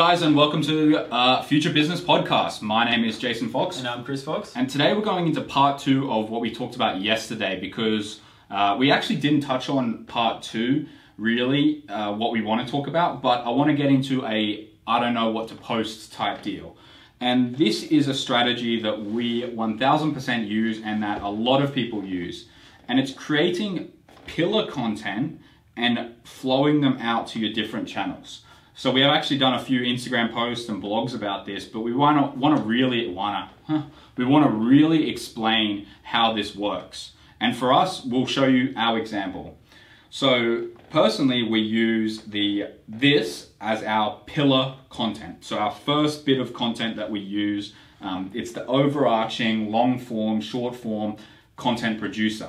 [0.00, 2.62] Guys, and welcome to uh, Future Business Podcast.
[2.62, 3.78] My name is Jason Fox.
[3.78, 4.56] And I'm Chris Fox.
[4.56, 8.76] And today we're going into part two of what we talked about yesterday because uh,
[8.78, 10.86] we actually didn't touch on part two,
[11.18, 14.70] really, uh, what we want to talk about, but I want to get into a
[14.86, 16.78] I don't know what to post type deal.
[17.20, 22.02] And this is a strategy that we 1000% use and that a lot of people
[22.06, 22.48] use.
[22.88, 23.92] And it's creating
[24.24, 25.42] pillar content
[25.76, 28.44] and flowing them out to your different channels.
[28.80, 31.92] So we have actually done a few Instagram posts and blogs about this, but we
[31.92, 33.82] want to want to really want to huh,
[34.16, 37.12] we want to really explain how this works.
[37.40, 39.58] And for us, we'll show you our example.
[40.08, 45.44] So personally, we use the this as our pillar content.
[45.44, 50.40] So our first bit of content that we use, um, it's the overarching long form,
[50.40, 51.16] short form
[51.56, 52.48] content producer.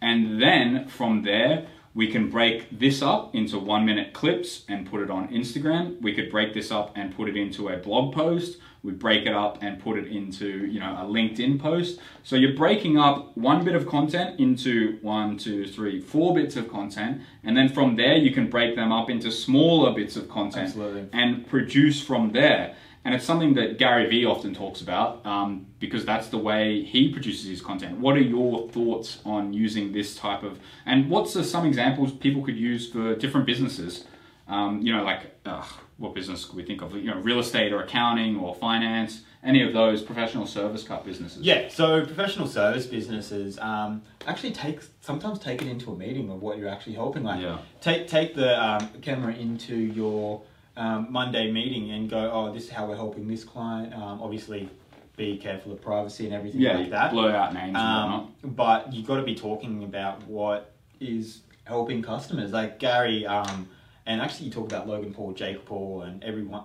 [0.00, 5.00] And then from there, we can break this up into one minute clips and put
[5.00, 6.00] it on Instagram.
[6.02, 8.58] We could break this up and put it into a blog post.
[8.82, 12.00] We break it up and put it into, you know, a LinkedIn post.
[12.24, 16.68] So you're breaking up one bit of content into one, two, three, four bits of
[16.68, 17.22] content.
[17.44, 21.08] And then from there, you can break them up into smaller bits of content Absolutely.
[21.12, 22.76] and produce from there.
[23.04, 27.12] And it's something that Gary Vee often talks about um, because that's the way he
[27.12, 27.98] produces his content.
[27.98, 32.42] What are your thoughts on using this type of, and what's the, some examples people
[32.42, 34.04] could use for different businesses?
[34.48, 35.62] Um, you know, like uh,
[35.98, 36.94] what business could we think of?
[36.94, 41.42] You know, real estate or accounting or finance, any of those professional service cut businesses.
[41.42, 46.42] Yeah, so professional service businesses um, actually take sometimes take it into a meeting of
[46.42, 47.22] what you're actually helping.
[47.22, 47.58] Like, Yeah.
[47.80, 50.42] take take the um, camera into your
[50.76, 53.94] um, Monday meeting and go, oh, this is how we're helping this client.
[53.94, 54.68] Um, obviously,
[55.16, 57.12] be careful of privacy and everything Yeah, like that.
[57.12, 58.20] blur out names and whatnot.
[58.20, 62.50] Um, but you've got to be talking about what is helping customers.
[62.52, 63.68] Like Gary, um,
[64.06, 66.64] and actually you talk about Logan Paul, Jake Paul, and everyone,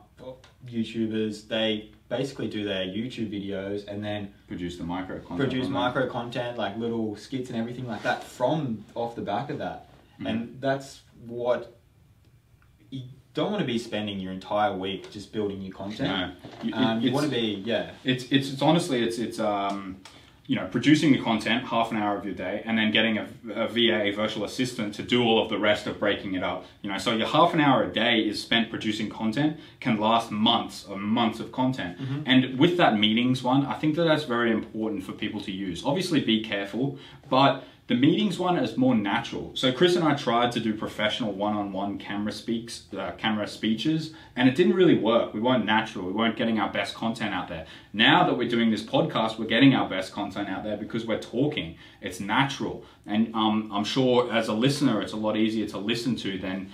[0.68, 5.40] YouTubers, they basically do their YouTube videos and then Produce the micro content.
[5.40, 5.80] produce from that.
[5.80, 9.90] micro content, like little skits and everything like that from off the back of that.
[10.20, 10.28] Mm.
[10.30, 11.80] And that's what
[13.40, 16.10] don't want to be spending your entire week just building your content.
[16.10, 16.24] No.
[16.66, 17.92] You- Um, you want to be, yeah.
[18.04, 19.98] It's, it's it's honestly it's it's um
[20.52, 23.26] you know producing the content half an hour of your day and then getting a,
[23.64, 26.60] a VA a virtual assistant to do all of the rest of breaking it up.
[26.82, 29.52] You know, so your half an hour a day is spent producing content
[29.84, 31.94] can last months or months of content.
[32.32, 35.78] And with that meetings one, I think that that's very important for people to use.
[35.86, 36.86] Obviously, be careful,
[37.38, 37.54] but
[37.90, 39.50] the meetings one is more natural.
[39.56, 44.48] So Chris and I tried to do professional one-on-one camera speaks, uh, camera speeches, and
[44.48, 45.34] it didn't really work.
[45.34, 46.06] We weren't natural.
[46.06, 47.66] We weren't getting our best content out there.
[47.92, 51.20] Now that we're doing this podcast, we're getting our best content out there because we're
[51.20, 51.78] talking.
[52.00, 56.16] It's natural, and um, I'm sure as a listener, it's a lot easier to listen
[56.18, 56.72] to than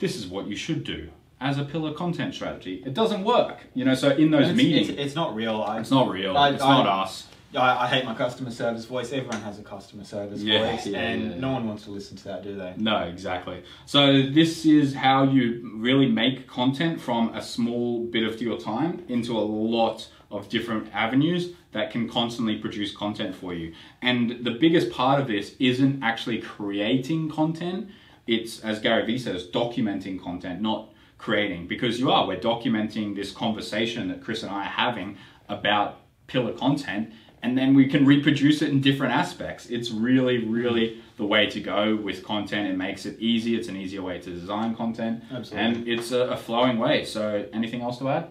[0.00, 1.08] this is what you should do
[1.40, 2.82] as a pillar content strategy.
[2.84, 3.94] It doesn't work, you know.
[3.94, 5.62] So in those It's, meetings, it's, it's not real.
[5.62, 6.36] I, it's not real.
[6.36, 7.26] I- it's I- not us.
[7.54, 9.12] I, I hate my customer service voice.
[9.12, 12.16] Everyone has a customer service Yeah, voice, yeah, and yeah, no one wants to listen
[12.18, 12.74] to that, do they?
[12.76, 13.62] No, exactly.
[13.86, 19.04] So this is how you really make content from a small bit of your time
[19.08, 23.74] into a lot of different avenues that can constantly produce content for you.
[24.00, 27.88] And the biggest part of this isn't actually creating content.
[28.26, 31.66] It's, as Gary Vee says, documenting content, not creating.
[31.66, 35.18] Because you are, we're documenting this conversation that Chris and I are having
[35.48, 37.12] about pillar content
[37.42, 39.66] and then we can reproduce it in different aspects.
[39.66, 42.68] It's really, really the way to go with content.
[42.68, 43.56] It makes it easy.
[43.56, 45.58] It's an easier way to design content, Absolutely.
[45.58, 47.04] and it's a, a flowing way.
[47.04, 48.28] So, anything else to add?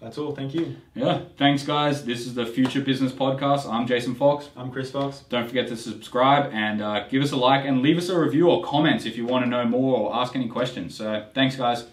[0.00, 0.34] That's all.
[0.34, 0.76] Thank you.
[0.94, 1.20] Yeah.
[1.38, 2.04] Thanks, guys.
[2.04, 3.66] This is the Future Business Podcast.
[3.70, 4.50] I'm Jason Fox.
[4.54, 5.20] I'm Chris Fox.
[5.30, 8.50] Don't forget to subscribe and uh, give us a like and leave us a review
[8.50, 10.94] or comments if you want to know more or ask any questions.
[10.94, 11.84] So, thanks, guys.